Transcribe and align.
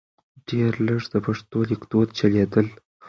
ډېر 0.49 0.71
لږ 0.87 1.01
د 1.13 1.15
پښتو 1.25 1.57
لیکدود 1.69 2.07
چلیدل. 2.17 2.67